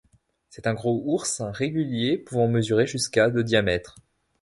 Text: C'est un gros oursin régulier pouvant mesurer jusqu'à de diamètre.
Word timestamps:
C'est 0.49 0.65
un 0.65 0.73
gros 0.73 1.03
oursin 1.05 1.51
régulier 1.51 2.17
pouvant 2.17 2.47
mesurer 2.47 2.87
jusqu'à 2.87 3.29
de 3.29 3.43
diamètre. 3.43 3.97